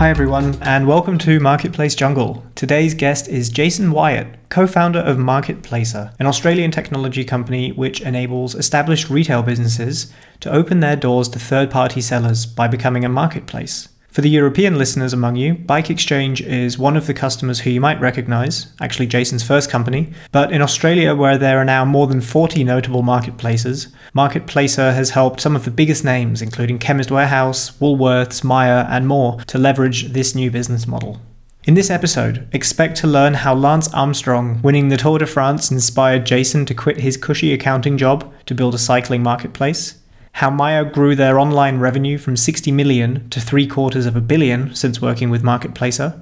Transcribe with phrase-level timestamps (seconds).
[0.00, 2.42] Hi, everyone, and welcome to Marketplace Jungle.
[2.54, 8.54] Today's guest is Jason Wyatt, co founder of Marketplacer, an Australian technology company which enables
[8.54, 10.10] established retail businesses
[10.40, 13.90] to open their doors to third party sellers by becoming a marketplace.
[14.12, 17.80] For the European listeners among you, Bike Exchange is one of the customers who you
[17.80, 20.12] might recognize, actually Jason's first company.
[20.32, 25.40] But in Australia, where there are now more than 40 notable marketplaces, Marketplacer has helped
[25.40, 30.34] some of the biggest names, including Chemist Warehouse, Woolworths, Myer, and more, to leverage this
[30.34, 31.20] new business model.
[31.62, 36.26] In this episode, expect to learn how Lance Armstrong winning the Tour de France inspired
[36.26, 39.99] Jason to quit his cushy accounting job to build a cycling marketplace
[40.32, 44.74] how Myer grew their online revenue from 60 million to three quarters of a billion
[44.74, 46.20] since working with Marketplacer,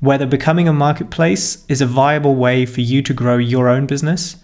[0.00, 4.36] whether becoming a marketplace is a viable way for you to grow your own business,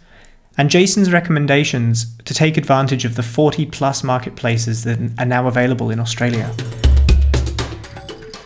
[0.56, 5.91] and Jason's recommendations to take advantage of the 40 plus marketplaces that are now available
[5.91, 6.52] in Australia.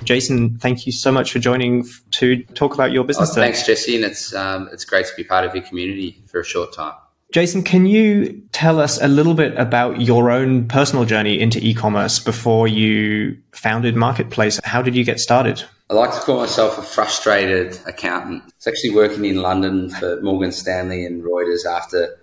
[0.05, 3.31] Jason, thank you so much for joining to talk about your business.
[3.31, 6.41] Oh, thanks, Jesse, and it's um, it's great to be part of your community for
[6.41, 6.95] a short time.
[7.33, 12.19] Jason, can you tell us a little bit about your own personal journey into e-commerce
[12.19, 14.63] before you founded Marketplacer?
[14.65, 15.65] How did you get started?
[15.89, 18.43] I like to call myself a frustrated accountant.
[18.43, 22.19] I was actually working in London for Morgan Stanley and Reuters after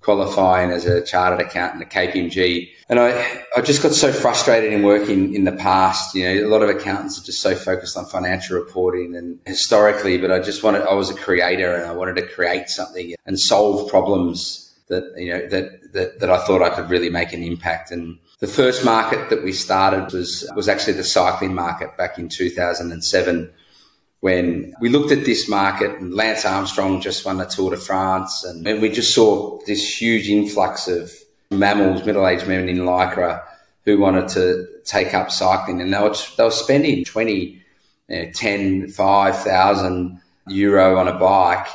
[0.00, 2.70] qualifying as a chartered accountant at KPMG.
[2.88, 6.14] And I, I just got so frustrated in working in the past.
[6.14, 10.18] You know, a lot of accountants are just so focused on financial reporting and historically,
[10.18, 13.38] but I just wanted, I was a creator and I wanted to create something and
[13.38, 17.42] solve problems that, you know, that, that, that I thought I could really make an
[17.42, 17.90] impact.
[17.90, 22.28] And the first market that we started was, was actually the cycling market back in
[22.28, 23.52] 2007
[24.20, 28.44] when we looked at this market and Lance Armstrong just won the Tour de France
[28.44, 31.12] and, we just saw this huge influx of
[31.50, 33.42] MAMILs, middle-aged men in Lycra
[33.86, 37.62] who wanted to take up cycling and they were, they were spending 20,
[38.08, 41.66] you know, 10, 5,000 euro on a bike.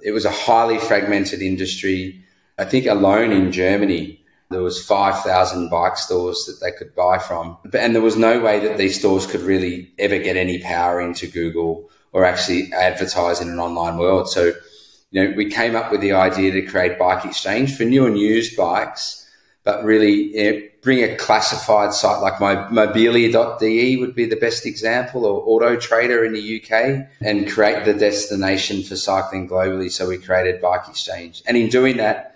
[0.00, 2.24] It was a highly fragmented industry.
[2.58, 4.20] I think alone in Germany,
[4.50, 7.56] there was 5,000 bike stores that they could buy from.
[7.72, 11.26] And there was no way that these stores could really ever get any power into
[11.26, 14.28] Google or actually advertise in an online world.
[14.28, 14.52] So,
[15.10, 18.18] you know, we came up with the idea to create Bike Exchange for new and
[18.18, 19.28] used bikes,
[19.64, 22.38] but really you know, bring a classified site like
[22.70, 27.94] mobile.de would be the best example or Auto Trader in the UK and create the
[27.94, 29.90] destination for cycling globally.
[29.90, 31.42] So we created Bike Exchange.
[31.46, 32.33] And in doing that,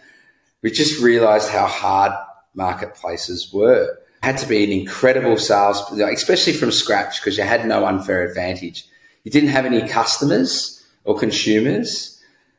[0.63, 2.13] we just realized how hard
[2.55, 3.99] marketplaces were.
[4.23, 8.85] Had to be an incredible sales, especially from scratch, because you had no unfair advantage.
[9.23, 12.18] You didn't have any customers or consumers.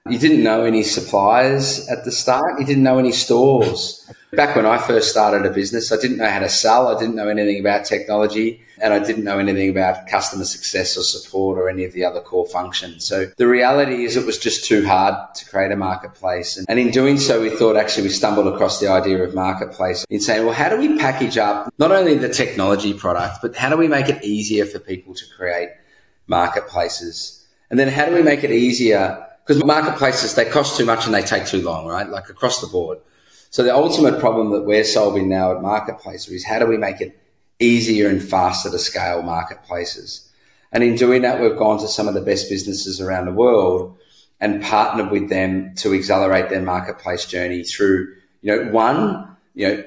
[0.09, 2.59] You didn't know any suppliers at the start.
[2.59, 4.11] You didn't know any stores.
[4.33, 6.87] Back when I first started a business, I didn't know how to sell.
[6.87, 11.03] I didn't know anything about technology and I didn't know anything about customer success or
[11.03, 13.05] support or any of the other core functions.
[13.05, 16.57] So the reality is it was just too hard to create a marketplace.
[16.57, 20.05] And, and in doing so, we thought actually we stumbled across the idea of marketplace
[20.09, 23.69] in saying, well, how do we package up not only the technology product, but how
[23.69, 25.69] do we make it easier for people to create
[26.27, 27.47] marketplaces?
[27.69, 29.25] And then how do we make it easier?
[29.49, 32.07] Because marketplaces, they cost too much and they take too long, right?
[32.07, 32.99] Like across the board.
[33.49, 37.01] So the ultimate problem that we're solving now at Marketplacer is how do we make
[37.01, 37.19] it
[37.57, 40.31] easier and faster to scale marketplaces.
[40.71, 43.97] And in doing that, we've gone to some of the best businesses around the world
[44.39, 49.83] and partnered with them to accelerate their marketplace journey through, you know, one, you know,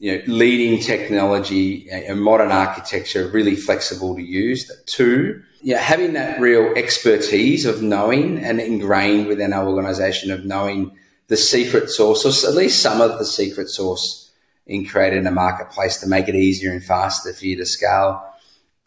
[0.00, 4.68] you know, leading technology and modern architecture, really flexible to use.
[4.86, 10.96] Two, yeah, having that real expertise of knowing and ingrained within our organization of knowing
[11.28, 14.30] the secret source, or at least some of the secret source
[14.66, 18.22] in creating a marketplace to make it easier and faster for you to scale.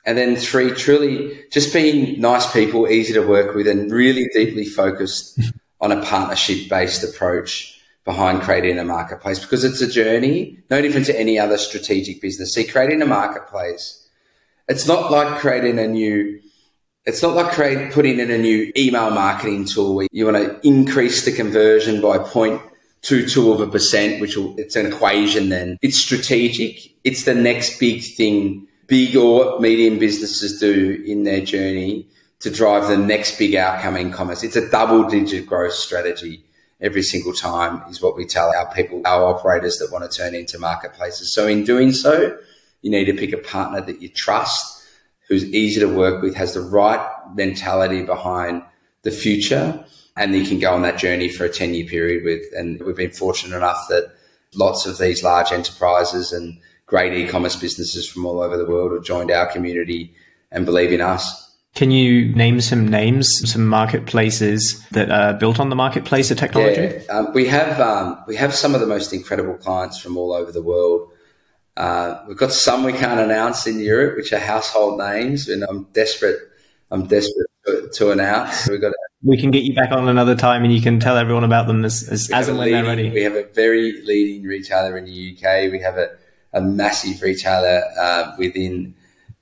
[0.05, 4.65] And then three, truly just being nice people, easy to work with, and really deeply
[4.65, 5.39] focused
[5.81, 11.05] on a partnership based approach behind creating a marketplace because it's a journey, no different
[11.05, 12.53] to any other strategic business.
[12.53, 14.07] See, creating a marketplace,
[14.67, 16.41] it's not like creating a new
[17.05, 20.67] it's not like create, putting in a new email marketing tool where you want to
[20.67, 22.61] increase the conversion by point
[23.01, 25.77] two two of a percent, which will, it's an equation then.
[25.81, 26.93] It's strategic.
[27.03, 32.07] It's the next big thing big or medium businesses do in their journey
[32.39, 34.43] to drive the next big outcome in commerce.
[34.43, 36.43] It's a double digit growth strategy
[36.81, 40.33] every single time is what we tell our people, our operators that want to turn
[40.33, 41.31] into marketplaces.
[41.31, 42.37] So in doing so,
[42.81, 44.78] you need to pick a partner that you trust,
[45.29, 48.63] who's easy to work with, has the right mentality behind
[49.03, 49.85] the future
[50.19, 52.43] and you can go on that journey for a 10 year period with.
[52.53, 54.11] And we've been fortunate enough that
[54.53, 59.03] lots of these large enterprises and great e-commerce businesses from all over the world have
[59.03, 60.13] joined our community
[60.51, 61.45] and believe in us.
[61.75, 67.01] Can you name some names, some marketplaces that are built on the Marketplacer technology?
[67.05, 70.33] Yeah, um, we have um, we have some of the most incredible clients from all
[70.33, 71.11] over the world.
[71.79, 75.83] Uh, we've got some we can't announce in Europe, which are household names, and I'm
[75.93, 76.37] desperate.
[76.91, 78.67] I'm desperate to, to announce.
[78.67, 78.91] We've got.
[79.23, 81.85] we can get you back on another time, and you can tell everyone about them
[81.85, 83.09] as, as, as and when leading, they're ready.
[83.11, 85.71] We have a very leading retailer in the UK.
[85.71, 86.09] We have a,
[86.51, 88.93] a massive retailer uh, within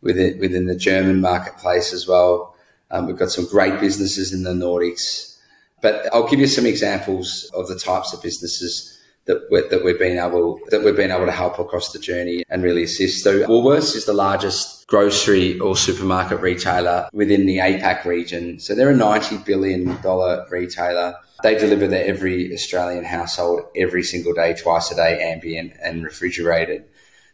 [0.03, 2.55] within within the German marketplace as well.
[2.91, 5.39] Um, we've got some great businesses in the Nordics,
[5.81, 8.96] but I'll give you some examples of the types of businesses
[9.27, 12.43] that we're, that we've been able that we've been able to help across the journey
[12.49, 13.23] and really assist.
[13.23, 18.59] So Woolworths is the largest grocery or supermarket retailer within the APAC region.
[18.59, 21.15] So they're a ninety billion dollar retailer.
[21.43, 26.85] They deliver to every Australian household every single day, twice a day, ambient and refrigerated.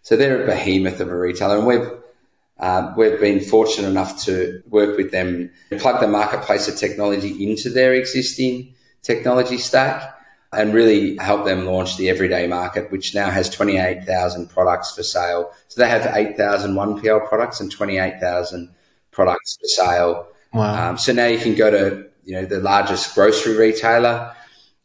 [0.01, 1.89] So they're a behemoth of a retailer, and we've
[2.59, 7.93] um, we've been fortunate enough to work with them, plug the Marketplacer technology into their
[7.93, 10.17] existing technology stack
[10.55, 15.51] and really help them launch the everyday market, which now has 28,000 products for sale.
[15.67, 18.69] So they have 8,000 1PL products and 28,000
[19.11, 20.27] products for sale.
[20.53, 20.89] Wow.
[20.89, 24.33] Um, so now you can go to, you know, the largest grocery retailer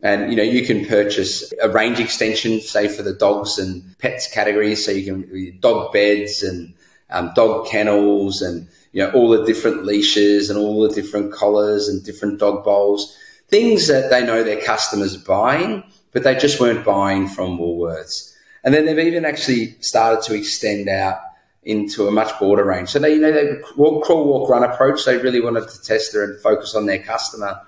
[0.00, 4.32] and, you know, you can purchase a range extension, say for the dogs and pets
[4.32, 4.85] categories.
[4.85, 6.75] So you can dog beds and
[7.11, 11.88] um, dog kennels and you know all the different leashes and all the different collars
[11.88, 13.17] and different dog bowls,
[13.49, 18.35] things that they know their customers are buying, but they just weren't buying from Woolworths.
[18.65, 21.19] And then they've even actually started to extend out
[21.62, 22.89] into a much broader range.
[22.89, 25.05] So they, you know, they walk, crawl, walk, run approach.
[25.05, 27.61] They really wanted to test their and focus on their customer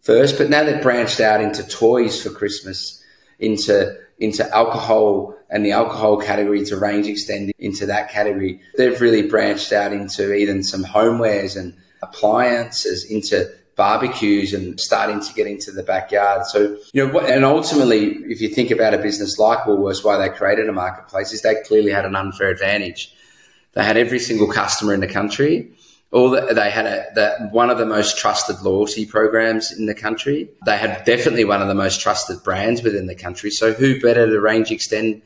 [0.00, 3.02] first, but now they've branched out into toys for Christmas,
[3.38, 8.60] into into alcohol and the alcohol category to range extend into that category.
[8.76, 15.32] They've really branched out into even some homewares and appliances, into barbecues and starting to
[15.34, 16.46] get into the backyard.
[16.46, 20.34] So, you know, and ultimately, if you think about a business like Woolworths, why they
[20.34, 23.14] created a marketplace is they clearly had an unfair advantage.
[23.72, 25.72] They had every single customer in the country
[26.14, 29.94] all the, they had a, the, one of the most trusted loyalty programs in the
[29.94, 30.48] country.
[30.64, 33.50] They had definitely one of the most trusted brands within the country.
[33.50, 35.22] So who better to range extend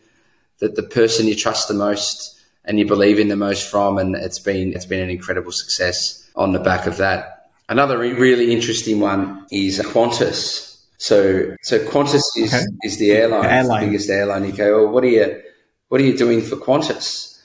[0.60, 3.98] that the person you trust the most and you believe in the most from?
[3.98, 7.37] And it's been it's been an incredible success on the back of that.
[7.68, 10.78] Another really interesting one is Qantas.
[10.96, 12.64] So so Qantas is, okay.
[12.82, 13.80] is the airline, airline.
[13.80, 14.44] the biggest airline.
[14.44, 15.42] You go, well, what are you
[15.88, 17.38] what are you doing for Qantas?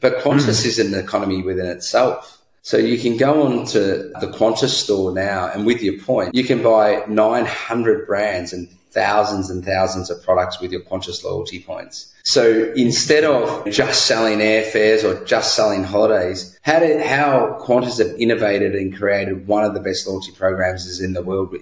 [0.00, 0.66] But Qantas mm.
[0.66, 2.38] is an economy within itself.
[2.62, 3.80] So you can go on to
[4.20, 8.68] the Qantas store now, and with your point, you can buy 900 brands and
[8.98, 12.12] thousands and thousands of products with your Qantas loyalty points.
[12.24, 18.18] So instead of just selling airfares or just selling holidays, how did how Qantas have
[18.18, 21.54] innovated and created one of the best loyalty programs is in the world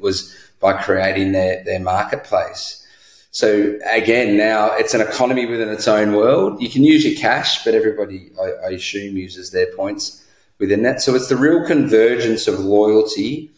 [0.00, 2.86] was by creating their, their marketplace.
[3.30, 6.60] So again, now it's an economy within its own world.
[6.60, 10.22] You can use your cash, but everybody, I, I assume, uses their points
[10.58, 11.00] within that.
[11.00, 13.50] So it's the real convergence of loyalty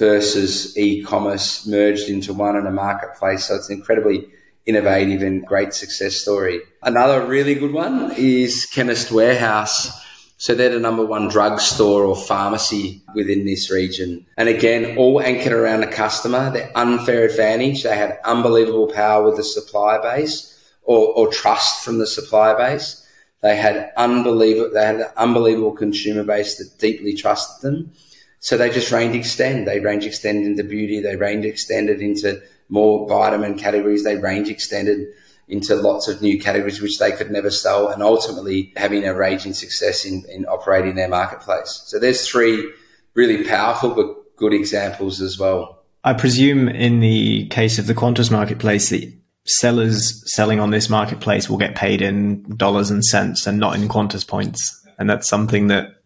[0.00, 3.44] versus e-commerce merged into one in a marketplace.
[3.44, 4.26] So it's an incredibly
[4.66, 6.60] innovative and great success story.
[6.82, 9.96] Another really good one is Chemist Warehouse
[10.40, 14.24] so they're the number one drugstore or pharmacy within this region.
[14.38, 17.82] And again, all anchored around the customer, their unfair advantage.
[17.82, 23.06] They had unbelievable power with the supplier base or, or trust from the supplier base.
[23.42, 27.92] They had unbelievable, they had an unbelievable consumer base that deeply trusted them.
[28.40, 29.66] So they just range extend.
[29.66, 31.00] They range extend into beauty.
[31.00, 34.02] They range extended into more vitamin categories.
[34.02, 35.08] They range extended
[35.46, 39.52] into lots of new categories which they could never sell and ultimately having a raging
[39.52, 41.82] success in, in operating their marketplace.
[41.86, 42.72] So there's three
[43.14, 45.82] really powerful but good examples as well.
[46.04, 49.12] I presume in the case of the Qantas marketplace that
[49.44, 53.88] sellers selling on this marketplace will get paid in dollars and cents and not in
[53.88, 54.76] Qantas points.
[54.98, 55.99] And that's something that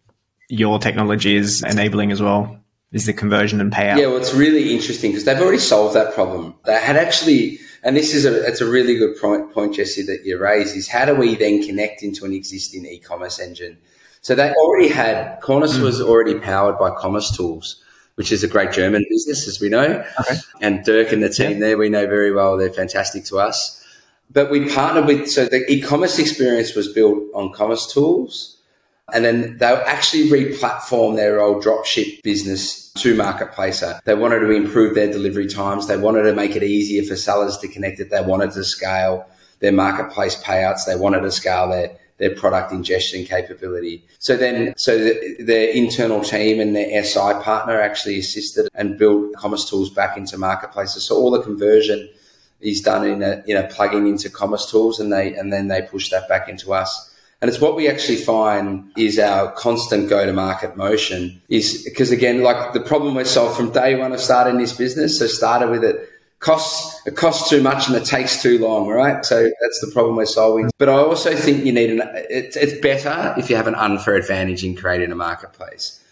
[0.49, 2.59] your technology is enabling as well
[2.91, 3.97] is the conversion and payout.
[3.97, 6.55] Yeah, well, it's really interesting because they've already solved that problem.
[6.65, 10.25] They had actually and this is a it's a really good point, point, Jesse, that
[10.25, 13.77] you raise is how do we then connect into an existing e-commerce engine?
[14.21, 15.81] So they already had mm.
[15.83, 17.83] was already powered by Commerce Tools,
[18.15, 20.03] which is a great German business, as we know.
[20.19, 20.35] Okay.
[20.61, 21.59] And Dirk and the team yeah.
[21.59, 22.57] there, we know very well.
[22.57, 23.85] They're fantastic to us.
[24.31, 28.54] But we partnered with so the e-commerce experience was built on Commerce Tools
[29.13, 34.01] and then they'll actually re-platform their old dropship business to Marketplacer.
[34.03, 35.87] They wanted to improve their delivery times.
[35.87, 38.09] They wanted to make it easier for sellers to connect it.
[38.09, 39.27] They wanted to scale
[39.59, 40.85] their marketplace payouts.
[40.85, 44.03] They wanted to scale their, their product ingestion capability.
[44.17, 49.33] So then, so the, their internal team and their SI partner actually assisted and built
[49.35, 50.99] commerce tools back into Marketplacer.
[50.99, 52.09] So all the conversion
[52.59, 55.83] is done in a, you know, plugging into commerce tools and they, and then they
[55.83, 57.11] push that back into us.
[57.45, 62.09] And it's what we actually find is our constant go to market motion is because
[62.09, 65.19] again, like the problem we solved from day one of starting this business.
[65.19, 66.09] So started with it
[66.39, 69.23] costs it costs too much and it takes too long, right?
[69.23, 70.71] So that's the problem we're solving.
[70.79, 74.15] But I also think you need an it's, it's better if you have an unfair
[74.15, 76.03] advantage in creating a marketplace.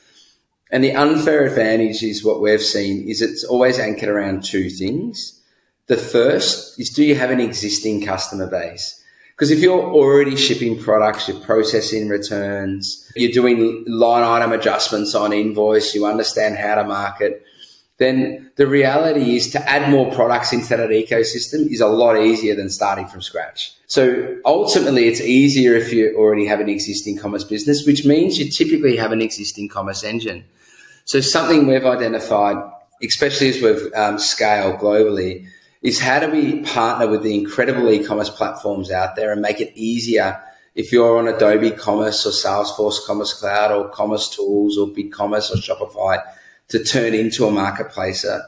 [0.70, 5.42] And the unfair advantage is what we've seen is it's always anchored around two things.
[5.88, 9.03] The first is do you have an existing customer base?
[9.44, 15.34] Because if you're already shipping products, you're processing returns, you're doing line item adjustments on
[15.34, 17.44] invoice, you understand how to market,
[17.98, 22.56] then the reality is to add more products into that ecosystem is a lot easier
[22.56, 23.74] than starting from scratch.
[23.88, 28.50] So ultimately, it's easier if you already have an existing commerce business, which means you
[28.50, 30.46] typically have an existing commerce engine.
[31.04, 32.64] So something we've identified,
[33.04, 35.48] especially as we've um, scaled globally,
[35.84, 39.72] is how do we partner with the incredible e-commerce platforms out there and make it
[39.75, 40.42] easier
[40.75, 45.58] if you're on Adobe Commerce or Salesforce Commerce Cloud or Commerce Tools or BigCommerce or
[45.58, 46.24] Shopify
[46.70, 48.42] to turn into a marketplace, uh,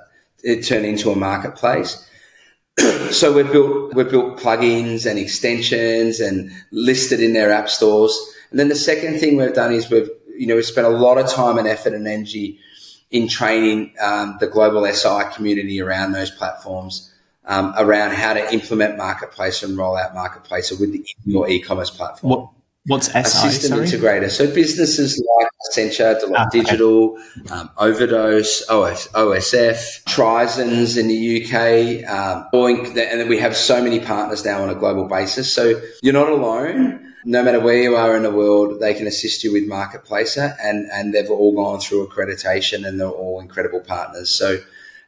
[0.63, 2.10] turn into a marketplace.
[3.12, 8.18] so we've built we've built plugins and extensions and listed in their app stores.
[8.50, 11.18] And then the second thing we've done is we've you know we spent a lot
[11.18, 12.60] of time and effort and energy
[13.12, 17.12] in training um, the global SI community around those platforms.
[17.48, 22.32] Um, around how to implement marketplace and roll out marketplace with the, your e-commerce platform.
[22.32, 22.50] What,
[22.88, 23.20] What's SI?
[23.20, 23.88] A system sorry?
[23.88, 24.30] integrator.
[24.30, 27.50] So businesses like Accenture, Deloitte ah, Digital, okay.
[27.50, 34.00] um, Overdose, OS, OSF, Tryzens in the UK, um, and then we have so many
[34.00, 35.52] partners now on a global basis.
[35.52, 37.14] So you're not alone.
[37.28, 40.86] No matter where you are in the world, they can assist you with Marketplacer, and
[40.94, 44.30] and they've all gone through accreditation, and they're all incredible partners.
[44.30, 44.60] So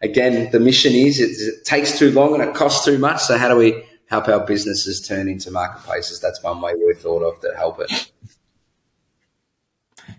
[0.01, 3.21] again, the mission is it, it takes too long and it costs too much.
[3.21, 6.19] So how do we help our businesses turn into marketplaces.
[6.19, 8.11] That's one way we thought of to help it.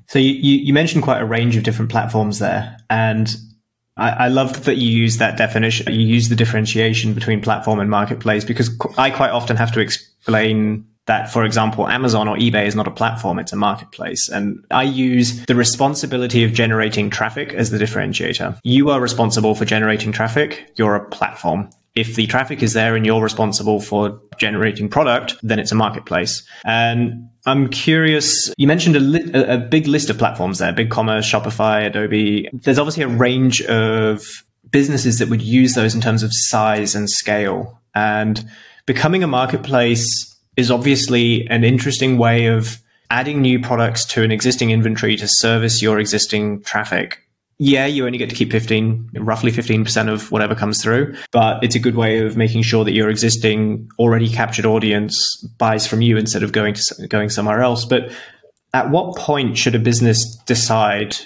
[0.06, 3.34] So you, you mentioned quite a range of different platforms there, and
[3.96, 5.92] I, I loved that you use that definition.
[5.92, 10.86] You use the differentiation between platform and marketplace because I quite often have to explain
[11.08, 14.28] that, for example, Amazon or eBay is not a platform, it's a marketplace.
[14.28, 18.58] And I use the responsibility of generating traffic as the differentiator.
[18.62, 20.70] You are responsible for generating traffic.
[20.76, 21.70] You're a platform.
[21.94, 26.46] If the traffic is there and you're responsible for generating product, then it's a marketplace.
[26.64, 31.86] And I'm curious, you mentioned a, li- a big list of platforms there, BigCommerce, Shopify,
[31.86, 32.48] Adobe.
[32.52, 37.08] There's obviously a range of businesses that would use those in terms of size and
[37.08, 37.80] scale.
[37.94, 38.46] And
[38.84, 40.27] becoming a marketplace
[40.58, 45.80] is obviously an interesting way of adding new products to an existing inventory to service
[45.80, 47.28] your existing traffic
[47.60, 51.74] yeah, you only get to keep 15, roughly 15% of whatever comes through, but it's
[51.74, 56.16] a good way of making sure that your existing already captured audience buys from you
[56.16, 57.84] instead of going to going somewhere else.
[57.84, 58.12] But
[58.74, 61.16] at what point should a business decide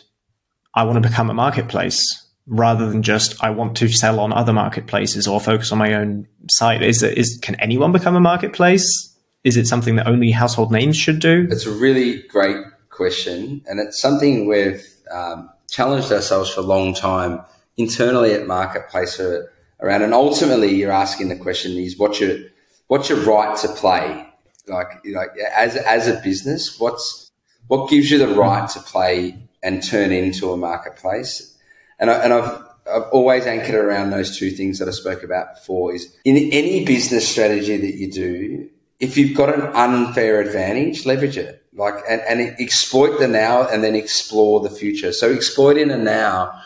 [0.74, 2.00] I want to become a marketplace
[2.46, 6.26] rather than just I want to sell on other marketplaces or focus on my own
[6.50, 6.80] site?
[6.80, 9.11] Is is can anyone become a marketplace?
[9.44, 11.48] Is it something that only household names should do?
[11.50, 16.94] It's a really great question, and it's something we've um, challenged ourselves for a long
[16.94, 17.40] time
[17.76, 19.48] internally at Marketplacer
[19.80, 22.38] around, and ultimately you're asking the question is what's your
[22.86, 24.28] what's your right to play?
[24.68, 27.30] Like like as as a business, what's
[27.66, 31.56] what gives you the right to play and turn into a marketplace?
[31.98, 35.54] And I, and I've I've always anchored around those two things that I spoke about
[35.54, 35.94] before.
[35.94, 38.68] Is in any business strategy that you do,
[39.02, 43.82] if you've got an unfair advantage, leverage it like and, and exploit the now and
[43.82, 45.12] then explore the future.
[45.12, 46.60] So exploiting the now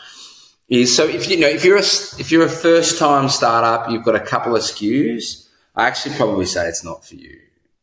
[0.69, 1.87] is so if you know if you're a
[2.19, 5.47] if you're a first time startup, you've got a couple of SKUs.
[5.75, 7.39] I actually probably say it's not for you.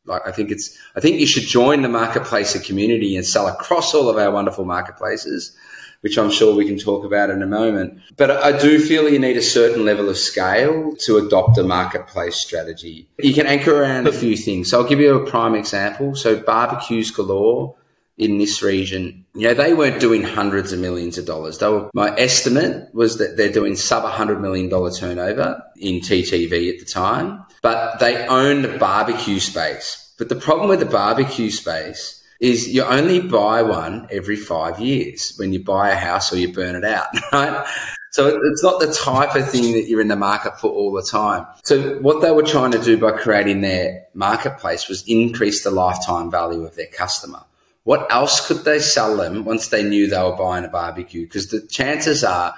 [0.06, 3.92] Like I think it's I think you should join the marketplace community and sell across
[3.92, 5.56] all of our wonderful marketplaces
[6.04, 7.98] which I'm sure we can talk about in a moment.
[8.18, 12.36] But I do feel you need a certain level of scale to adopt a marketplace
[12.36, 13.08] strategy.
[13.18, 14.68] You can anchor around a few things.
[14.68, 16.14] So I'll give you a prime example.
[16.14, 17.74] So Barbeques Galore
[18.18, 21.56] in this region, you know, they weren't doing hundreds of millions of dollars.
[21.56, 26.80] They were, my estimate was that they're doing sub $100 million turnover in TTV at
[26.80, 30.12] the time, but they owned the barbecue space.
[30.18, 35.32] But the problem with the barbecue space is you only buy one every five years
[35.38, 37.66] when you buy a house or you burn it out, right?
[38.10, 41.02] So it's not the type of thing that you're in the market for all the
[41.02, 41.46] time.
[41.64, 46.30] So what they were trying to do by creating their marketplace was increase the lifetime
[46.30, 47.42] value of their customer.
[47.84, 51.22] What else could they sell them once they knew they were buying a barbecue?
[51.22, 52.54] Because the chances are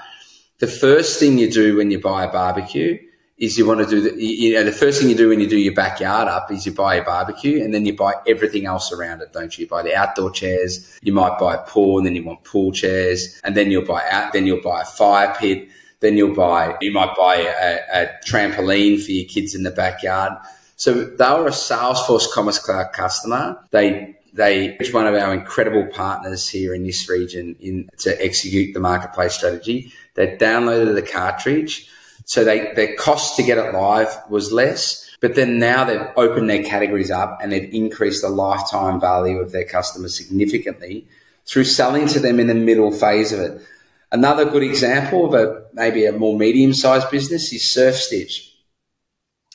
[0.58, 2.98] the first thing you do when you buy a barbecue
[3.38, 5.48] is you want to do the, you know, the first thing you do when you
[5.48, 8.92] do your backyard up is you buy a barbecue and then you buy everything else
[8.92, 9.64] around it, don't you?
[9.64, 12.72] You buy the outdoor chairs, you might buy a pool and then you want pool
[12.72, 15.68] chairs and then you'll buy out, then you'll buy a fire pit,
[16.00, 20.32] then you'll buy, you might buy a, a trampoline for your kids in the backyard.
[20.76, 23.58] So they were a Salesforce Commerce Cloud customer.
[23.70, 28.74] They they each one of our incredible partners here in this region in to execute
[28.74, 29.90] the marketplace strategy.
[30.14, 31.90] They downloaded the cartridge
[32.26, 36.50] so they, their cost to get it live was less, but then now they've opened
[36.50, 41.06] their categories up and they've increased the lifetime value of their customers significantly
[41.46, 43.62] through selling to them in the middle phase of it.
[44.10, 48.50] Another good example of a maybe a more medium sized business is SurfStitch.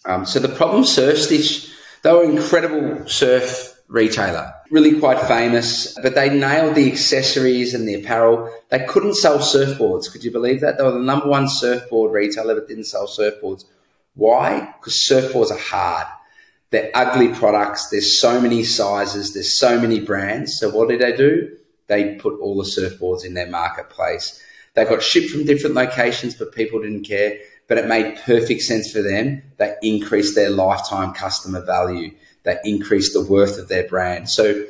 [0.05, 1.73] Um, so the problem SurfStitch,
[2.03, 7.93] they were incredible surf retailer, really quite famous, but they nailed the accessories and the
[7.93, 8.51] apparel.
[8.69, 10.11] They couldn't sell surfboards.
[10.11, 10.77] Could you believe that?
[10.77, 13.65] They were the number one surfboard retailer, but didn't sell surfboards.
[14.15, 14.73] Why?
[14.79, 16.07] Because surfboards are hard.
[16.69, 17.89] They're ugly products.
[17.89, 19.33] There's so many sizes.
[19.33, 20.57] There's so many brands.
[20.57, 21.55] So what did they do?
[21.87, 24.41] They put all the surfboards in their marketplace.
[24.73, 27.37] They got shipped from different locations, but people didn't care.
[27.67, 29.43] But it made perfect sense for them.
[29.57, 32.11] They increased their lifetime customer value
[32.43, 34.29] that increase the worth of their brand.
[34.29, 34.65] So,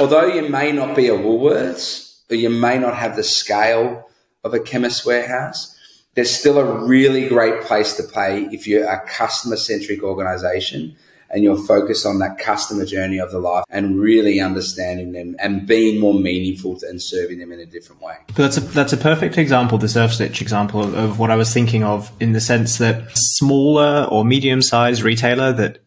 [0.00, 4.08] although you may not be a Woolworths or you may not have the scale
[4.44, 5.76] of a Chemist Warehouse,
[6.14, 10.96] there's still a really great place to play if you're a customer centric organization
[11.30, 15.66] and you're focused on that customer journey of the life and really understanding them and
[15.66, 18.16] being more meaningful and serving them in a different way.
[18.34, 21.84] That's a, that's a perfect example, the SurfStitch example of, of what I was thinking
[21.84, 25.78] of in the sense that smaller or medium sized retailer that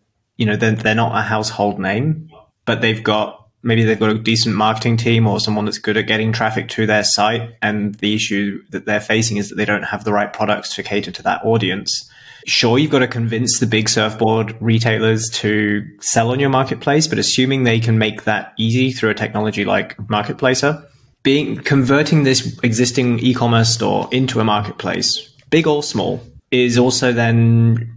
[0.42, 2.28] you know, they're, they're not a household name,
[2.66, 6.08] but they've got maybe they've got a decent marketing team or someone that's good at
[6.08, 7.54] getting traffic to their site.
[7.62, 10.82] And the issue that they're facing is that they don't have the right products to
[10.82, 12.10] cater to that audience.
[12.48, 17.20] Sure, you've got to convince the big surfboard retailers to sell on your marketplace, but
[17.20, 20.84] assuming they can make that easy through a technology like Marketplacer,
[21.22, 25.20] being converting this existing e-commerce store into a marketplace,
[25.52, 27.96] big or small, is also then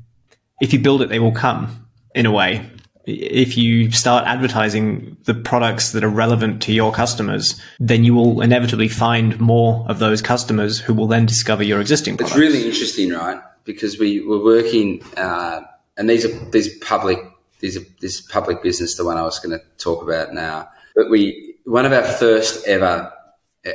[0.60, 1.83] if you build it, they will come
[2.14, 2.70] in a way.
[3.06, 8.40] If you start advertising the products that are relevant to your customers, then you will
[8.40, 12.34] inevitably find more of those customers who will then discover your existing products.
[12.34, 13.40] It's really interesting, right?
[13.64, 15.60] Because we were working, uh,
[15.98, 17.18] and these are these public,
[17.60, 20.68] these are this public business, the one I was going to talk about now.
[20.96, 23.12] But we, one of our first ever,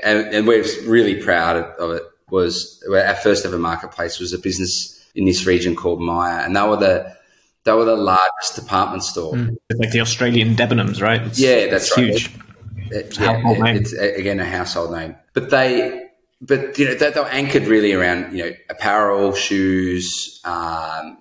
[0.03, 4.95] and, and we're really proud of it, was our first ever marketplace was a business
[5.15, 7.15] in this region called Myer, and they were the
[7.69, 9.33] they were the largest department store.
[9.33, 9.55] Mm.
[9.75, 11.21] Like the Australian Debenhams, right?
[11.21, 12.07] It's, yeah, that's right.
[12.07, 12.35] huge.
[12.91, 15.15] It, yeah, it's again a household name.
[15.33, 16.09] But they,
[16.41, 21.19] but you know, they, they were anchored really around you know apparel, shoes, um,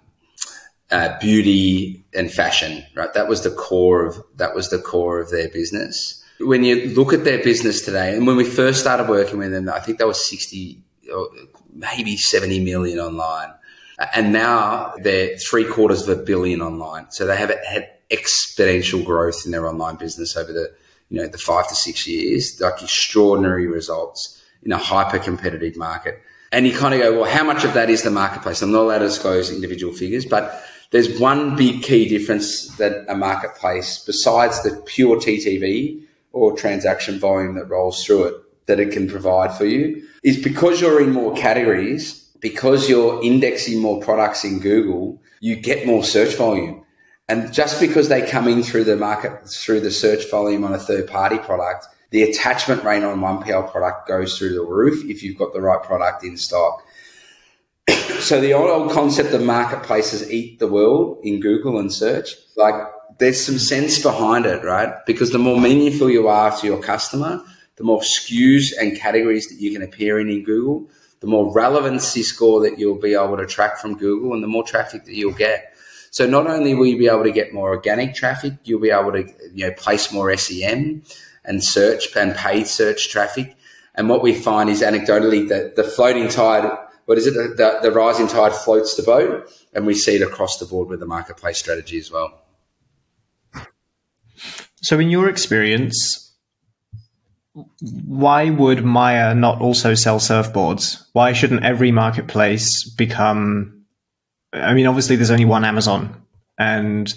[0.90, 2.82] uh, beauty, and fashion.
[2.94, 6.24] Right, that was the core of that was the core of their business.
[6.40, 9.68] When you look at their business today, and when we first started working with them,
[9.68, 10.82] I think they were sixty,
[11.12, 11.28] or
[11.74, 13.52] maybe seventy million online
[14.14, 17.10] and now they're three quarters of a billion online.
[17.10, 20.72] So they have had exponential growth in their online business over the,
[21.10, 26.20] you know, the five to six years, like extraordinary results in a hyper competitive market.
[26.52, 28.62] And you kind of go, well, how much of that is the marketplace?
[28.62, 33.14] I'm not allowed to disclose individual figures, but there's one big key difference that a
[33.14, 38.34] marketplace, besides the pure TTV or transaction volume that rolls through it,
[38.66, 43.80] that it can provide for you, is because you're in more categories because you're indexing
[43.80, 46.84] more products in Google, you get more search volume.
[47.28, 50.78] And just because they come in through the market, through the search volume on a
[50.78, 55.36] third party product, the attachment rate on 1PL product goes through the roof if you've
[55.36, 56.82] got the right product in stock.
[58.20, 62.74] so the old, old concept of marketplaces eat the world in Google and search, like
[63.18, 64.94] there's some sense behind it, right?
[65.06, 67.42] Because the more meaningful you are to your customer,
[67.76, 70.88] the more SKUs and categories that you can appear in in Google,
[71.20, 74.64] the more relevancy score that you'll be able to track from Google and the more
[74.64, 75.74] traffic that you'll get.
[76.10, 79.12] So not only will you be able to get more organic traffic, you'll be able
[79.12, 81.02] to you know place more SEM
[81.44, 83.56] and search and paid search traffic.
[83.94, 86.70] And what we find is anecdotally that the floating tide,
[87.06, 87.34] what is it?
[87.34, 90.88] The, the, the rising tide floats the boat, and we see it across the board
[90.88, 92.42] with the marketplace strategy as well.
[94.76, 96.27] So, in your experience,
[98.06, 101.04] why would Myer not also sell surfboards?
[101.12, 103.84] Why shouldn't every marketplace become?
[104.52, 106.22] I mean, obviously, there's only one Amazon,
[106.58, 107.12] and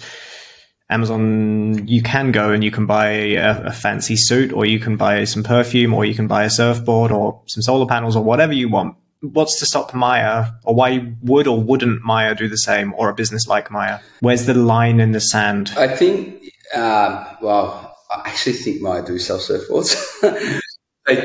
[0.92, 4.96] Amazon, you can go and you can buy a, a, fancy suit, or you can
[4.96, 8.52] buy some perfume, or you can buy a surfboard, or some solar panels, or whatever
[8.52, 8.96] you want.
[9.20, 13.14] What's to stop Myer, or why would or wouldn't Myer do the same, or a
[13.14, 14.00] business like Myer?
[14.20, 15.72] Where's the line in the sand?
[15.78, 20.60] I think, uh, well, I actually think Myer do sell surfboards.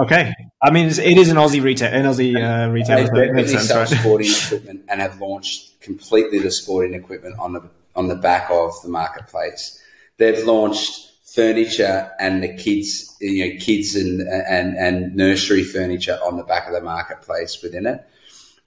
[0.00, 3.08] okay, I mean it is an Aussie retail, an Aussie uh, retailer.
[3.12, 3.88] They definitely sell right?
[4.00, 7.62] sporting equipment and have launched completely the sporting equipment on the
[7.94, 9.80] on the back of the marketplace.
[10.18, 16.36] They've launched furniture and the kids, you know, kids and, and, and nursery furniture on
[16.36, 18.06] the back of the marketplace within it.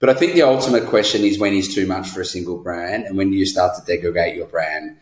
[0.00, 3.04] But I think the ultimate question is when is too much for a single brand
[3.04, 4.96] and when do you start to degradate your brand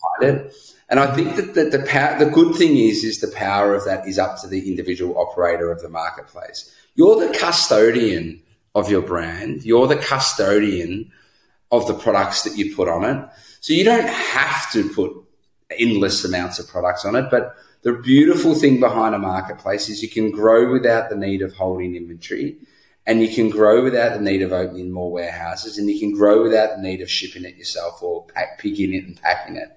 [0.00, 0.54] behind it?
[0.88, 3.84] And I think that the, the, power, the good thing is, is the power of
[3.84, 6.74] that is up to the individual operator of the marketplace.
[6.96, 8.42] You're the custodian
[8.74, 9.64] of your brand.
[9.64, 11.12] You're the custodian
[11.70, 13.28] of the products that you put on it.
[13.60, 15.12] So you don't have to put
[15.70, 17.30] endless amounts of products on it.
[17.30, 21.54] But the beautiful thing behind a marketplace is you can grow without the need of
[21.54, 22.56] holding inventory
[23.06, 26.42] and you can grow without the need of opening more warehouses and you can grow
[26.42, 29.76] without the need of shipping it yourself or pack, picking it and packing it.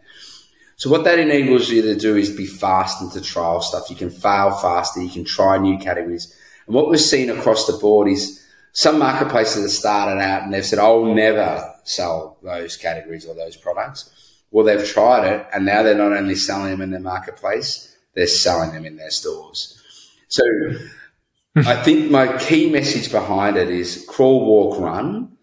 [0.75, 3.89] So what that enables you to do is be fast and to trial stuff.
[3.89, 5.01] You can fail faster.
[5.01, 6.35] You can try new categories.
[6.67, 10.65] And what we've seen across the board is some marketplaces have started out and they've
[10.65, 14.09] said, I'll never sell those categories or those products.
[14.51, 18.27] Well, they've tried it and now they're not only selling them in their marketplace, they're
[18.27, 19.79] selling them in their stores.
[20.27, 20.43] So
[21.55, 21.67] hmm.
[21.67, 25.37] I think my key message behind it is crawl, walk, run.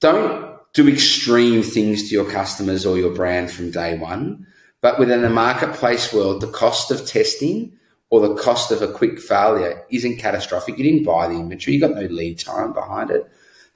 [0.00, 4.46] Don't do extreme things to your customers or your brand from day one.
[4.82, 7.78] But within the marketplace world, the cost of testing
[8.10, 10.76] or the cost of a quick failure isn't catastrophic.
[10.76, 13.30] You didn't buy the inventory, you got no lead time behind it.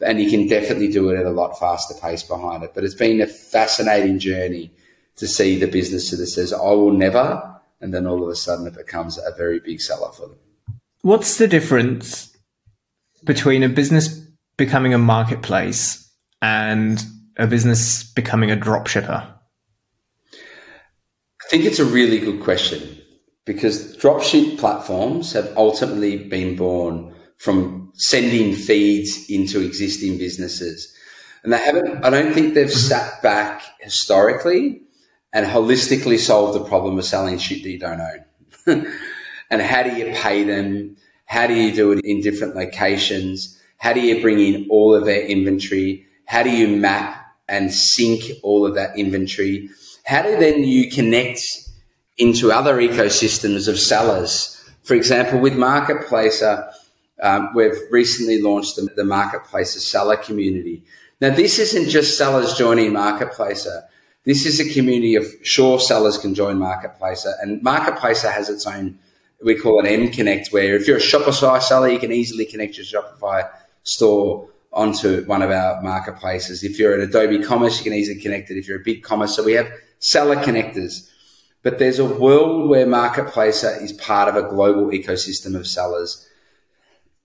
[0.05, 2.73] And you can definitely do it at a lot faster pace behind it.
[2.75, 4.71] But it's been a fascinating journey
[5.15, 7.61] to see the business that says, I will never.
[7.81, 10.39] And then all of a sudden it becomes a very big seller for them.
[11.03, 12.37] What's the difference
[13.25, 14.09] between a business
[14.57, 16.11] becoming a marketplace
[16.43, 17.03] and
[17.37, 19.36] a business becoming a drop shipper?
[21.47, 23.01] I think it's a really good question
[23.45, 30.93] because dropship platforms have ultimately been born from sending feeds into existing businesses.
[31.45, 32.77] And they haven't, I don't think they've mm-hmm.
[32.77, 34.83] sat back historically
[35.33, 38.87] and holistically solved the problem of selling shit that you don't own.
[39.51, 40.97] and how do you pay them?
[41.27, 43.57] How do you do it in different locations?
[43.79, 46.07] How do you bring in all of their inventory?
[46.25, 49.71] How do you map and sync all of that inventory?
[50.07, 51.41] How do then you connect
[52.19, 54.53] into other ecosystems of sellers.
[54.83, 56.73] For example, with Marketplacer,
[57.23, 60.83] um, we've recently launched the, the Marketplacer seller community.
[61.21, 63.83] Now, this isn't just sellers joining Marketplacer.
[64.25, 68.99] This is a community of sure sellers can join Marketplacer, and Marketplacer has its own.
[69.45, 72.77] We call it M Connect, where if you're a Shopify seller, you can easily connect
[72.77, 73.49] your Shopify
[73.83, 76.65] store onto one of our marketplaces.
[76.65, 78.59] If you're an Adobe Commerce, you can easily connect it.
[78.59, 81.11] If you're a BigCommerce, so we have seller connectors.
[81.63, 86.27] But there's a world where Marketplacer is part of a global ecosystem of sellers.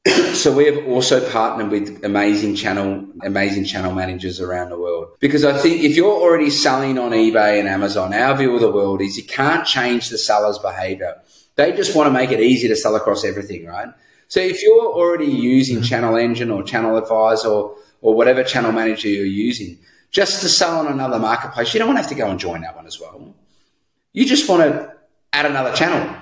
[0.34, 5.10] so we have also partnered with amazing channel, amazing channel managers around the world.
[5.20, 8.72] Because I think if you're already selling on eBay and Amazon, our view of the
[8.72, 11.22] world is you can't change the seller's behavior.
[11.56, 13.90] They just want to make it easy to sell across everything, right?
[14.28, 15.94] So if you're already using mm-hmm.
[15.94, 19.78] ChannelEngine or ChannelAdvisor or, or whatever channel manager you're using,
[20.12, 22.62] just to sell on another marketplace, you don't want to have to go and join
[22.62, 23.34] that one as well.
[24.14, 24.94] You just want to
[25.34, 26.22] add another channel.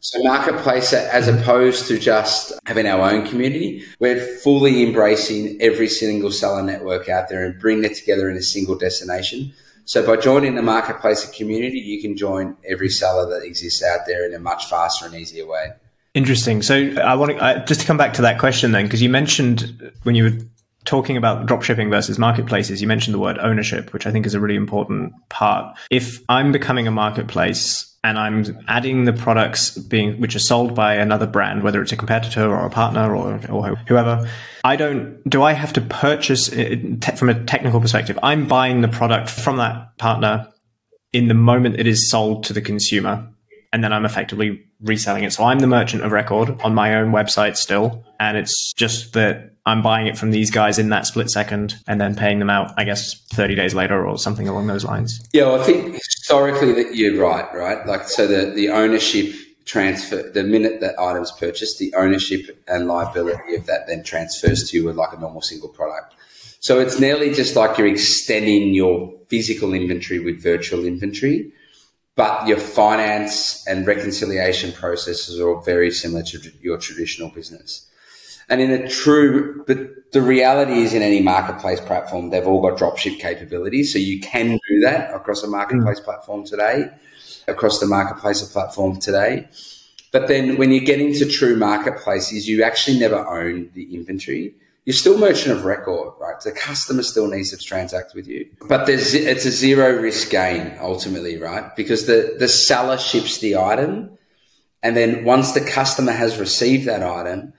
[0.00, 6.30] So Marketplacer, as opposed to just having our own community, we're fully embracing every single
[6.30, 9.54] seller network out there and bringing it together in a single destination.
[9.86, 14.26] So by joining the Marketplacer community, you can join every seller that exists out there
[14.26, 15.72] in a much faster and easier way.
[16.12, 16.60] Interesting.
[16.60, 19.90] So I want to just to come back to that question then, because you mentioned
[20.02, 20.38] when you were
[20.84, 24.40] talking about dropshipping versus marketplaces, you mentioned the word ownership, which I think is a
[24.40, 25.76] really important part.
[25.90, 30.94] If I'm becoming a marketplace and I'm adding the products being which are sold by
[30.94, 34.28] another brand, whether it's a competitor or a partner or, or whoever,
[34.62, 35.22] I don't.
[35.28, 38.18] Do I have to purchase it from a technical perspective?
[38.22, 40.48] I'm buying the product from that partner
[41.14, 43.26] in the moment it is sold to the consumer,
[43.72, 45.32] and then I'm effectively reselling it.
[45.32, 49.53] So I'm the merchant of record on my own website still, and it's just that
[49.66, 52.72] I'm buying it from these guys in that split second and then paying them out,
[52.76, 55.26] I guess, 30 days later or something along those lines.
[55.32, 57.86] Yeah, well, I think historically that you're right, right?
[57.86, 63.54] Like, so the, the ownership transfer the minute that item's purchased, the ownership and liability
[63.54, 66.14] of that then transfers to you with like a normal single product.
[66.60, 71.52] So it's nearly just like you're extending your physical inventory with virtual inventory,
[72.16, 77.90] but your finance and reconciliation processes are all very similar to your traditional business.
[78.48, 82.78] And in a true, but the reality is in any marketplace platform, they've all got
[82.78, 83.92] dropship capabilities.
[83.92, 86.04] So you can do that across a marketplace mm.
[86.04, 86.90] platform today
[87.48, 89.48] across the marketplace platform today.
[90.12, 94.54] But then when you get into true marketplaces, you actually never own the inventory.
[94.84, 96.38] You're still merchant of record, right?
[96.40, 100.76] The customer still needs to transact with you, but there's, it's a zero risk gain
[100.78, 101.74] ultimately, right?
[101.74, 104.18] Because the, the seller ships the item.
[104.82, 107.54] And then once the customer has received that item,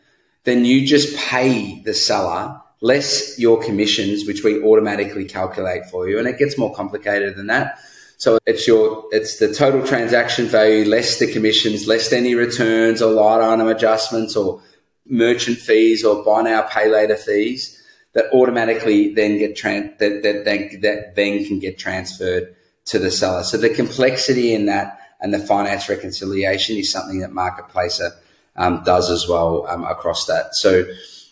[0.46, 6.20] then you just pay the seller less your commissions, which we automatically calculate for you.
[6.20, 7.80] And it gets more complicated than that.
[8.18, 13.12] So it's your it's the total transaction value less the commissions, less any returns or
[13.12, 14.62] line item adjustments or
[15.08, 17.82] merchant fees or buy now pay later fees
[18.14, 22.56] that automatically then get tran- that that then, that then can get transferred
[22.86, 23.44] to the seller.
[23.44, 28.12] So the complexity in that and the finance reconciliation is something that Marketplacer
[28.56, 30.56] um, does as well um, across that.
[30.56, 30.86] So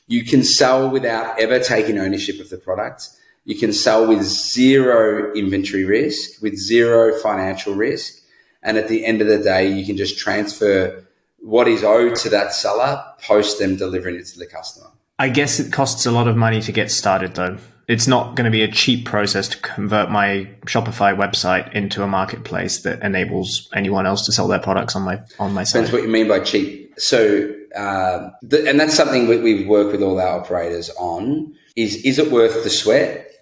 [0.07, 3.09] you can sell without ever taking ownership of the product
[3.45, 8.21] you can sell with zero inventory risk, with zero financial risk.
[8.61, 11.05] And at the end of the day, you can just transfer
[11.39, 14.87] what is owed to that seller post them delivering it to the customer.
[15.19, 17.57] I guess it costs a lot of money to get started though.
[17.89, 22.07] It's not going to be a cheap process to convert my Shopify website into a
[22.07, 25.85] marketplace that enables anyone else to sell their products on my on my site.
[25.85, 26.82] Depends what you mean by cheap.
[26.97, 31.53] So, uh, the, and that's something we, we work with all our operators on.
[31.75, 33.33] Is is it worth the sweat?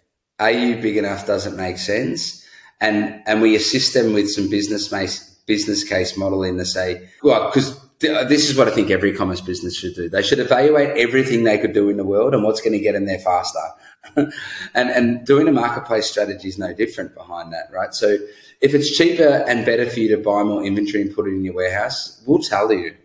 [0.41, 2.43] are you big enough Does it make sense.
[2.81, 7.45] And, and we assist them with some business case, business case modeling to say, well,
[7.45, 10.09] because th- this is what I think every commerce business should do.
[10.09, 12.93] They should evaluate everything they could do in the world and what's going to get
[12.93, 13.59] them there faster.
[14.15, 14.33] and,
[14.73, 17.93] and doing a marketplace strategy is no different behind that, right?
[17.93, 18.17] So
[18.61, 21.43] if it's cheaper and better for you to buy more inventory and put it in
[21.43, 22.95] your warehouse, we'll tell you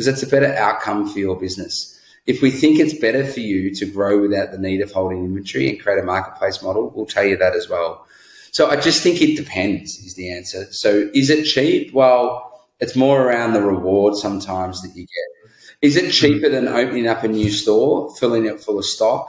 [0.00, 2.00] because it's a better outcome for your business.
[2.24, 5.68] If we think it's better for you to grow without the need of holding inventory
[5.68, 8.06] and create a marketplace model, we'll tell you that as well.
[8.50, 10.64] So I just think it depends is the answer.
[10.72, 11.92] So is it cheap?
[11.92, 15.50] Well, it's more around the reward sometimes that you get.
[15.82, 19.28] Is it cheaper than opening up a new store, filling it full of stock,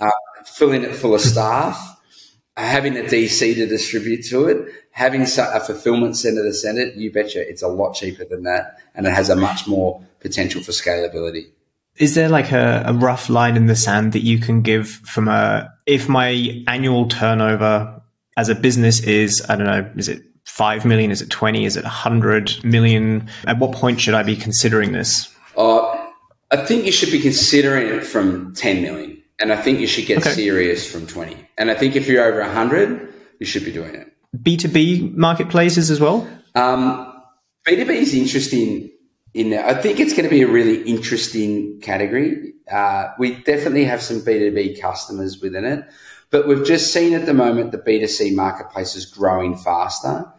[0.00, 0.10] uh,
[0.44, 1.98] filling it full of staff,
[2.56, 6.94] having a DC to distribute to it, having a fulfillment center to send it?
[6.94, 8.78] You betcha it's a lot cheaper than that.
[8.94, 11.46] And it has a much more potential for scalability.
[11.96, 15.28] Is there like a, a, rough line in the sand that you can give from
[15.28, 18.02] a if my annual turnover
[18.36, 21.76] as a business is I don't know is it five million is it twenty is
[21.76, 25.32] it hundred million at what point should I be considering this?
[25.56, 25.82] Uh,
[26.50, 30.06] I think you should be considering it from ten million, and I think you should
[30.06, 30.32] get okay.
[30.32, 31.36] serious from twenty.
[31.58, 34.12] And I think if you're over hundred, you should be doing it.
[34.42, 36.28] B two B marketplaces as well.
[36.54, 37.12] Um,
[37.64, 38.90] B two B is interesting
[39.34, 39.66] in there.
[39.66, 42.52] I think it's going to be a really interesting category.
[42.70, 45.84] Uh, we definitely have some B2B customers within it,
[46.30, 50.32] but we've just seen at the moment the B2C marketplace is growing faster.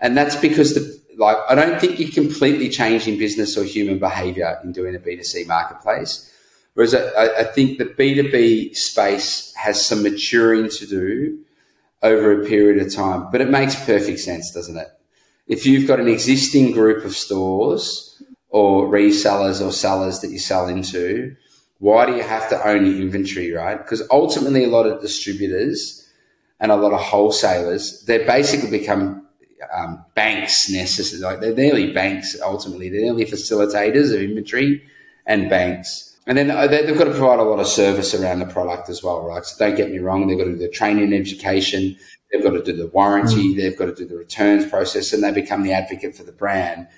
[0.00, 4.58] And that's because the, like, I don't think you're completely changing business or human behavior
[4.62, 6.32] in doing a B2C marketplace.
[6.76, 11.38] Whereas I, I think the B2B space has some maturing to do
[12.02, 14.88] over a period of time, but it makes perfect sense, doesn't it?
[15.46, 20.68] If you've got an existing group of stores or resellers or sellers that you sell
[20.68, 21.34] into,
[21.78, 23.78] why do you have to own your inventory, right?
[23.78, 26.06] Because ultimately, a lot of distributors
[26.60, 29.26] and a lot of wholesalers, they basically become
[29.74, 31.24] um, banks necessarily.
[31.24, 32.90] Like they're nearly banks ultimately.
[32.90, 34.82] They're nearly facilitators of inventory
[35.24, 36.05] and banks.
[36.26, 39.02] And then uh, they've got to provide a lot of service around the product as
[39.02, 39.44] well, right?
[39.44, 41.96] So don't get me wrong, they've got to do the training and education,
[42.32, 43.56] they've got to do the warranty, mm.
[43.56, 46.88] they've got to do the returns process, and they become the advocate for the brand.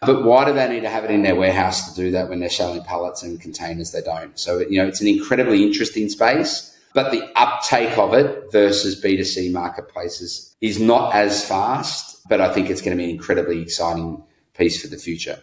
[0.00, 2.40] But why do they need to have it in their warehouse to do that when
[2.40, 3.92] they're selling pallets and containers?
[3.92, 4.36] They don't.
[4.36, 9.52] So, you know, it's an incredibly interesting space, but the uptake of it versus B2C
[9.52, 14.24] marketplaces is not as fast, but I think it's going to be an incredibly exciting
[14.54, 15.40] piece for the future.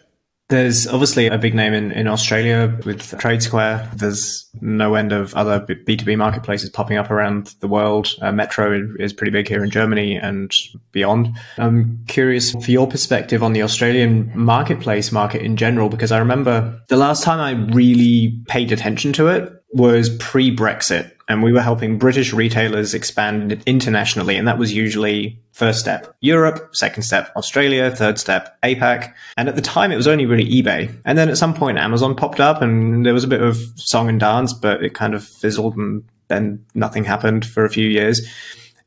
[0.50, 3.88] There's obviously a big name in, in Australia with Trade Square.
[3.94, 8.08] There's no end of other B2B marketplaces popping up around the world.
[8.20, 10.52] Uh, Metro is pretty big here in Germany and
[10.90, 11.28] beyond.
[11.56, 16.82] I'm curious for your perspective on the Australian marketplace market in general, because I remember
[16.88, 21.62] the last time I really paid attention to it was pre Brexit and we were
[21.62, 24.36] helping British retailers expand internationally.
[24.36, 29.14] And that was usually first step Europe, second step Australia, third step APAC.
[29.36, 30.92] And at the time, it was only really eBay.
[31.04, 34.08] And then at some point, Amazon popped up and there was a bit of song
[34.08, 38.26] and dance, but it kind of fizzled and then nothing happened for a few years.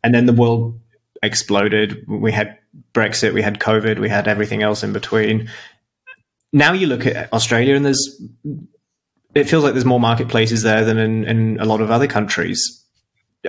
[0.03, 0.77] And then the world
[1.21, 2.06] exploded.
[2.10, 2.58] We had
[2.93, 5.49] Brexit, we had COVID, we had everything else in between.
[6.51, 8.21] Now you look at Australia and there's
[9.36, 12.84] it feels like there's more marketplaces there than in, in a lot of other countries.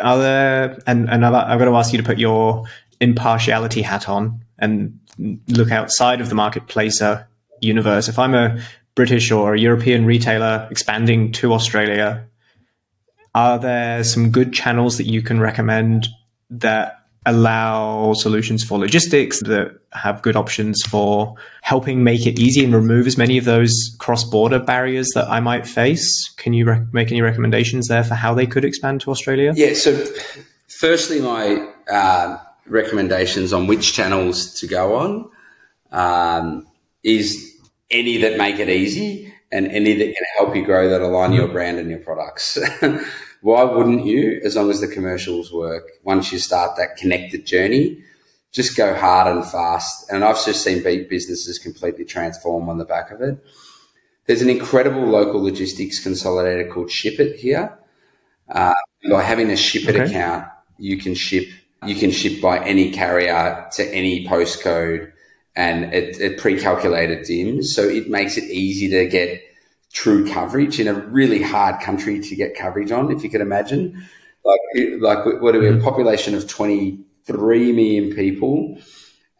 [0.02, 0.78] Are there?
[0.86, 2.64] And, and I've got to ask you to put your
[3.00, 4.98] impartiality hat on and
[5.48, 7.24] look outside of the marketplace uh,
[7.60, 8.08] universe.
[8.08, 8.60] If I'm a
[8.94, 12.26] British or a European retailer expanding to Australia,
[13.34, 16.08] are there some good channels that you can recommend
[16.50, 22.74] that allow solutions for logistics that have good options for helping make it easy and
[22.74, 26.28] remove as many of those cross-border barriers that I might face.
[26.36, 29.52] Can you rec- make any recommendations there for how they could expand to Australia?
[29.56, 29.74] Yeah.
[29.74, 30.04] So,
[30.68, 35.30] firstly, my uh, recommendations on which channels to go on
[35.92, 36.66] um,
[37.02, 37.52] is
[37.90, 41.48] any that make it easy and any that can help you grow that align your
[41.48, 42.58] brand and your products.
[43.44, 48.02] why wouldn't you, as long as the commercials work, once you start that connected journey,
[48.52, 50.10] just go hard and fast.
[50.10, 53.36] And I've just seen beat businesses completely transform on the back of it.
[54.24, 57.78] There's an incredible local logistics consolidator called Shippit here.
[58.48, 58.72] Uh,
[59.10, 60.04] by having a Shippit okay.
[60.06, 61.46] account, you can ship
[61.84, 65.12] you can ship by any carrier to any postcode,
[65.54, 69.42] and it, it pre-calculated DIMS, so it makes it easy to get
[69.94, 74.06] true coverage in a really hard country to get coverage on, if you can imagine.
[74.44, 74.60] Like,
[75.00, 75.84] like what are we, a mm-hmm.
[75.84, 78.76] population of 23 million people,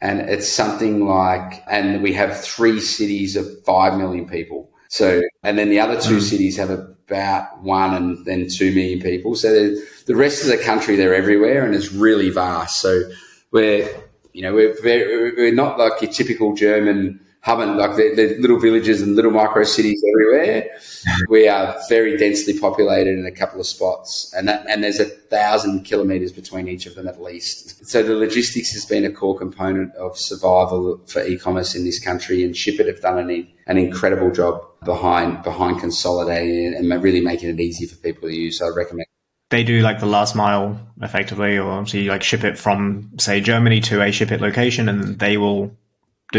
[0.00, 4.70] and it's something like, and we have three cities of 5 million people.
[4.88, 6.22] So, and then the other two mm.
[6.22, 9.34] cities have about one and then two million people.
[9.34, 9.74] So
[10.06, 12.80] the rest of the country, they're everywhere and it's really vast.
[12.80, 13.02] So
[13.50, 13.88] we're,
[14.32, 18.58] you know, we're very, we're not like your typical German haven't like the, the little
[18.58, 20.66] villages and little micro cities everywhere.
[21.28, 25.04] we are very densely populated in a couple of spots, and that and there's a
[25.04, 27.86] thousand kilometres between each of them at least.
[27.86, 32.42] So the logistics has been a core component of survival for e-commerce in this country,
[32.42, 37.50] and Shippit have done an, an incredible job behind behind consolidating it and really making
[37.50, 38.58] it easy for people to use.
[38.58, 39.06] So I recommend
[39.50, 43.42] they do like the last mile effectively, or so you like ship it from say
[43.42, 45.76] Germany to a Shippit location, and they will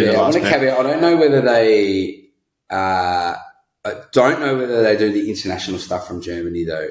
[0.01, 0.77] yeah, I want to caveat.
[0.77, 2.29] I don't know whether they.
[2.69, 3.35] Uh,
[3.85, 6.89] I don't know whether they do the international stuff from Germany though.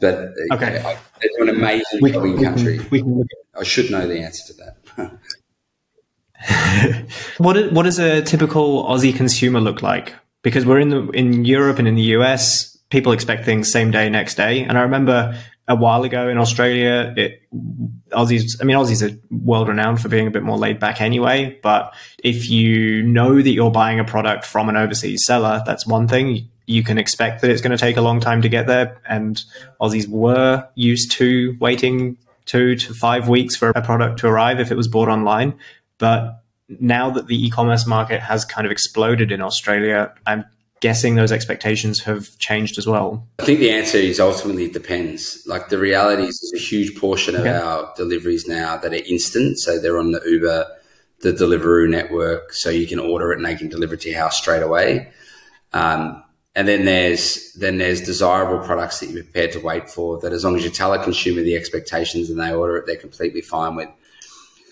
[0.00, 2.78] But okay, I, they do an amazing we, in country.
[2.90, 4.60] We can, we can I should know the answer to
[4.96, 5.18] that.
[7.38, 10.14] what is, what does a typical Aussie consumer look like?
[10.42, 14.08] Because we're in the in Europe and in the US, people expect things same day,
[14.08, 14.62] next day.
[14.62, 15.36] And I remember
[15.68, 17.42] a while ago in Australia, it,
[18.10, 21.58] Aussies, I mean, Aussies are world renowned for being a bit more laid back anyway.
[21.62, 26.08] But if you know that you're buying a product from an overseas seller, that's one
[26.08, 26.48] thing.
[26.66, 29.00] You can expect that it's going to take a long time to get there.
[29.06, 29.42] And
[29.80, 34.70] Aussies were used to waiting two to five weeks for a product to arrive if
[34.70, 35.54] it was bought online.
[35.98, 36.42] But
[36.80, 40.46] now that the e-commerce market has kind of exploded in Australia, I'm
[40.80, 43.26] guessing those expectations have changed as well?
[43.38, 45.42] I think the answer is ultimately it depends.
[45.46, 47.56] Like the reality is there's a huge portion of okay.
[47.56, 49.58] our deliveries now that are instant.
[49.58, 50.66] So they're on the Uber,
[51.20, 52.52] the Deliveroo network.
[52.52, 55.10] So you can order it and they can deliver it to your house straight away.
[55.72, 56.22] Um,
[56.54, 60.44] and then there's then there's desirable products that you're prepared to wait for that as
[60.44, 63.76] long as you tell a consumer the expectations and they order it, they're completely fine
[63.76, 63.88] with.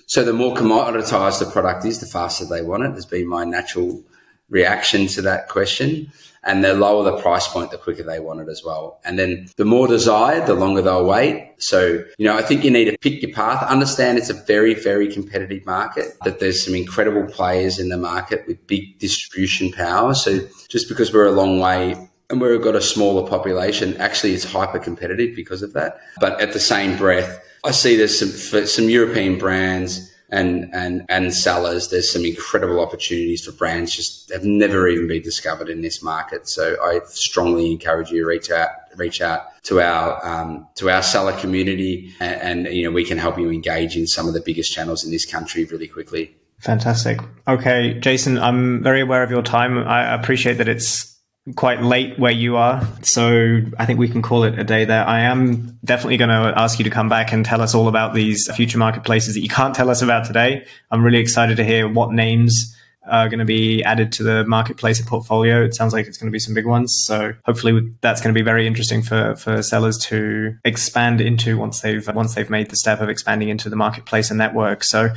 [0.06, 2.92] So the more commoditized the product is, the faster they want it.
[2.92, 4.02] Has been my natural
[4.48, 6.11] reaction to that question.
[6.44, 9.00] And the lower the price point, the quicker they want it as well.
[9.04, 11.54] And then the more desired, the longer they'll wait.
[11.59, 13.68] So, you know, I think you need to pick your path.
[13.68, 18.46] Understand it's a very, very competitive market, that there's some incredible players in the market
[18.46, 20.14] with big distribution power.
[20.14, 21.96] So just because we're a long way
[22.30, 25.98] and we've got a smaller population, actually it's hyper competitive because of that.
[26.20, 31.32] But at the same breath, I see there's some, some European brands and and and
[31.32, 36.02] sellers, there's some incredible opportunities for brands just have never even been discovered in this
[36.02, 36.48] market.
[36.48, 41.03] So I strongly encourage you to reach out reach out to our um, to our
[41.03, 44.40] seller community, and, and you know we can help you engage in some of the
[44.40, 46.36] biggest channels in this country really quickly.
[46.61, 47.20] Fantastic.
[47.46, 49.78] Okay, Jason, I'm very aware of your time.
[49.78, 51.15] I appreciate that it's
[51.55, 52.86] quite late where you are.
[53.03, 55.07] So I think we can call it a day there.
[55.07, 58.14] I am definitely going to ask you to come back and tell us all about
[58.14, 60.66] these future marketplaces that you can't tell us about today.
[60.90, 62.76] I'm really excited to hear what names
[63.09, 65.62] are going to be added to the marketplace portfolio.
[65.62, 67.05] It sounds like it's going to be some big ones.
[67.07, 71.80] So hopefully that's going to be very interesting for, for sellers to expand into once
[71.80, 74.82] they've once they've made the step of expanding into the marketplace and network.
[74.82, 75.11] So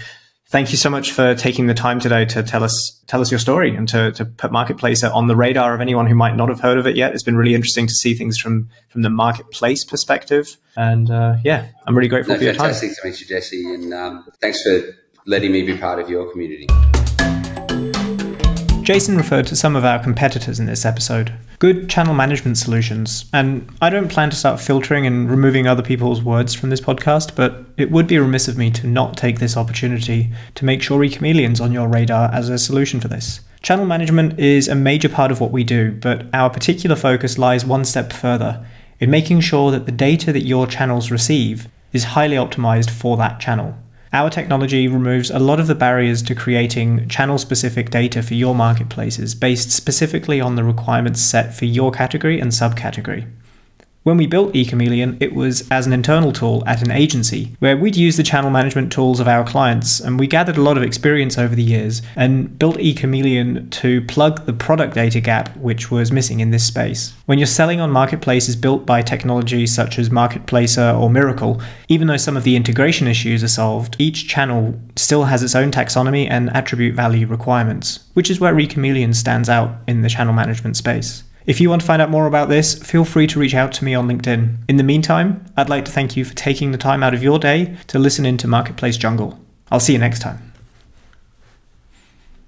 [0.49, 3.39] thank you so much for taking the time today to tell us tell us your
[3.39, 6.59] story and to, to put Marketplacer on the radar of anyone who might not have
[6.59, 7.13] heard of it yet.
[7.13, 10.57] It's been really interesting to see things from from the marketplace perspective.
[10.75, 12.73] And uh, yeah, I'm really grateful no, for your time.
[12.73, 14.81] Fantastic to meet you, Jesse, and um, thanks for
[15.25, 16.67] letting me be part of your community.
[18.83, 21.31] Jason referred to some of our competitors in this episode.
[21.60, 23.26] Good channel management solutions.
[23.34, 27.36] And I don't plan to start filtering and removing other people's words from this podcast,
[27.36, 31.01] but it would be remiss of me to not take this opportunity to make sure
[31.01, 33.41] eChameleon's on your radar as a solution for this.
[33.62, 37.66] Channel management is a major part of what we do, but our particular focus lies
[37.66, 38.66] one step further
[39.01, 43.41] in making sure that the data that your channels receive is highly optimized for that
[43.41, 43.76] channel.
[44.12, 48.55] Our technology removes a lot of the barriers to creating channel specific data for your
[48.55, 53.28] marketplaces based specifically on the requirements set for your category and subcategory.
[54.10, 57.95] When we built eChameleon, it was as an internal tool at an agency where we'd
[57.95, 61.38] use the channel management tools of our clients, and we gathered a lot of experience
[61.38, 66.39] over the years and built eChameleon to plug the product data gap which was missing
[66.39, 67.14] in this space.
[67.28, 72.18] When you're selling on marketplaces built by technology such as Marketplacer or Mirakl, even though
[72.18, 76.49] some of the integration issues are solved, each channel still has its own taxonomy and
[76.55, 81.22] attribute value requirements, which is where eChameleon stands out in the channel management space.
[81.45, 83.85] If you want to find out more about this, feel free to reach out to
[83.85, 84.57] me on LinkedIn.
[84.67, 87.39] In the meantime, I'd like to thank you for taking the time out of your
[87.39, 89.39] day to listen into Marketplace Jungle.
[89.71, 90.48] I'll see you next time.